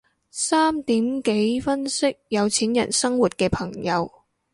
[0.31, 4.11] 三點幾分析有錢人生活嘅朋友